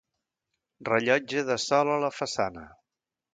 Rellotge 0.89 1.43
de 1.51 1.59
sol 1.65 1.93
a 1.97 1.99
la 2.05 2.11
façana. 2.21 2.65